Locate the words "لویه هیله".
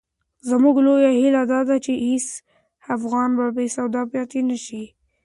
0.85-1.43